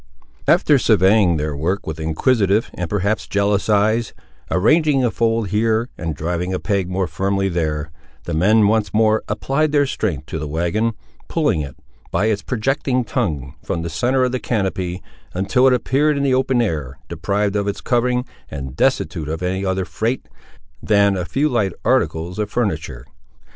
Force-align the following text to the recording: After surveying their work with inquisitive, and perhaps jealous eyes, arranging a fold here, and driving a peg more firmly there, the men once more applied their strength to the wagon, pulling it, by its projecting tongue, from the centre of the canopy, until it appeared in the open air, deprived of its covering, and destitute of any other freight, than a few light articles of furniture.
After 0.47 0.79
surveying 0.79 1.37
their 1.37 1.55
work 1.55 1.85
with 1.85 1.99
inquisitive, 1.99 2.71
and 2.73 2.89
perhaps 2.89 3.27
jealous 3.27 3.69
eyes, 3.69 4.13
arranging 4.49 5.03
a 5.05 5.11
fold 5.11 5.49
here, 5.49 5.89
and 5.95 6.15
driving 6.15 6.55
a 6.55 6.59
peg 6.59 6.89
more 6.89 7.05
firmly 7.05 7.49
there, 7.49 7.91
the 8.23 8.33
men 8.33 8.67
once 8.67 8.95
more 8.95 9.21
applied 9.27 9.71
their 9.71 9.85
strength 9.85 10.25
to 10.25 10.39
the 10.39 10.47
wagon, 10.47 10.93
pulling 11.27 11.61
it, 11.61 11.75
by 12.09 12.25
its 12.25 12.41
projecting 12.41 13.03
tongue, 13.03 13.53
from 13.61 13.83
the 13.83 13.91
centre 13.91 14.23
of 14.23 14.31
the 14.31 14.39
canopy, 14.39 15.03
until 15.35 15.67
it 15.67 15.73
appeared 15.75 16.17
in 16.17 16.23
the 16.23 16.33
open 16.33 16.63
air, 16.63 16.97
deprived 17.07 17.55
of 17.55 17.67
its 17.67 17.79
covering, 17.79 18.25
and 18.49 18.75
destitute 18.75 19.29
of 19.29 19.43
any 19.43 19.63
other 19.63 19.85
freight, 19.85 20.27
than 20.81 21.15
a 21.15 21.25
few 21.25 21.47
light 21.47 21.73
articles 21.85 22.39
of 22.39 22.49
furniture. 22.49 23.05